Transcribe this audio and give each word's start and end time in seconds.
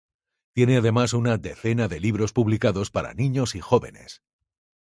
Tiene 0.53 0.77
además, 0.77 1.13
una 1.13 1.37
decena 1.37 1.87
de 1.87 1.99
libros 1.99 2.33
publicados 2.33 2.89
para 2.89 3.13
niños 3.13 3.53
y 3.53 3.59
jóvenes. 3.59 4.23